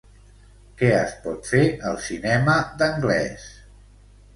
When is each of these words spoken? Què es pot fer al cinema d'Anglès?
Què 0.79 0.89
es 1.01 1.13
pot 1.27 1.51
fer 1.51 1.63
al 1.93 2.03
cinema 2.09 2.59
d'Anglès? 2.83 3.51